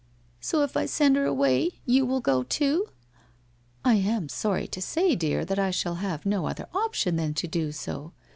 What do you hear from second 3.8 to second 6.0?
''I am sorry, to say, dear, that I shall